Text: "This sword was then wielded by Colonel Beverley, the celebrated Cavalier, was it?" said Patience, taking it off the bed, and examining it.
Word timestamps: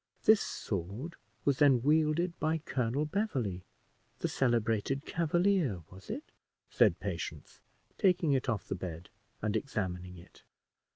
"This 0.25 0.41
sword 0.41 1.15
was 1.45 1.59
then 1.59 1.83
wielded 1.83 2.33
by 2.39 2.57
Colonel 2.57 3.05
Beverley, 3.05 3.61
the 4.17 4.27
celebrated 4.27 5.05
Cavalier, 5.05 5.83
was 5.91 6.09
it?" 6.09 6.23
said 6.71 6.99
Patience, 6.99 7.59
taking 7.99 8.31
it 8.33 8.49
off 8.49 8.67
the 8.67 8.73
bed, 8.73 9.09
and 9.43 9.55
examining 9.55 10.17
it. 10.17 10.41